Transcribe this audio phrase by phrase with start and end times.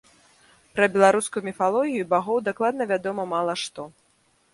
[0.77, 3.87] Пра беларускую міфалогію і багоў дакладна вядома мала што.